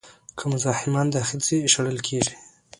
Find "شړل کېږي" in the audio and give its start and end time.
1.73-2.33